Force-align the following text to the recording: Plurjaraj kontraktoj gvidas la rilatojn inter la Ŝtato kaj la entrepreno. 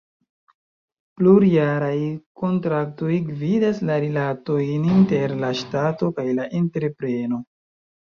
Plurjaraj 1.17 1.97
kontraktoj 2.43 3.17
gvidas 3.27 3.81
la 3.89 3.97
rilatojn 4.05 4.87
inter 4.95 5.35
la 5.45 5.51
Ŝtato 5.61 6.11
kaj 6.17 6.27
la 6.41 6.49
entrepreno. 6.61 7.41